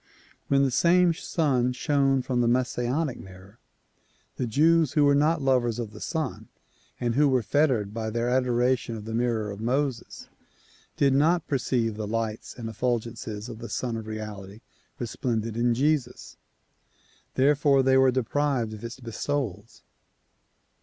[0.47, 3.59] When the same Sun shone from the Messianic mirror,
[4.37, 6.47] the Jews who were not lovers of the Sun
[6.99, 10.27] and who were fettered by their adoration of the mirror of Moses
[10.97, 14.61] did not perceive the lights and effulgences of the Sun of Reality
[14.97, 16.35] resplendent in Jesus,
[17.35, 19.83] therefore they were deprived of its bestowals.